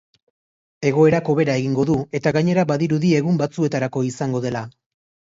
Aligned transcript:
Egoerak 0.91 1.27
hobera 1.33 1.57
egingo 1.61 1.85
du, 1.89 1.97
eta 2.19 2.33
gainera 2.37 2.63
badirudi 2.71 3.13
egun 3.21 3.39
batzuetarako 3.43 4.05
izango 4.09 4.43
dela. 4.49 4.65